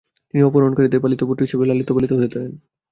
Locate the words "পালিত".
1.03-1.21